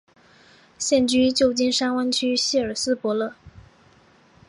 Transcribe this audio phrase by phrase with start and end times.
[0.79, 3.35] 现居旧金山湾区希尔斯伯勒。